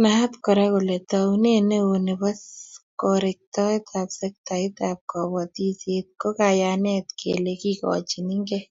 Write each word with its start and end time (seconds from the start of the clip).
Naat 0.00 0.32
Kora 0.44 0.64
kole 0.72 0.96
taunet 1.10 1.64
neo 1.70 1.92
nebo 2.06 2.28
korekto 3.00 3.62
sektaib 4.18 4.76
kobotisiet 5.10 6.06
ko 6.20 6.28
kayanet 6.38 7.06
kele 7.20 7.52
kigochinikei 7.60 8.66